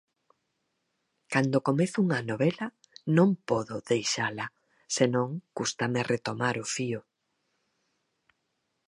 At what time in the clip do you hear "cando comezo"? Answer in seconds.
1.33-1.97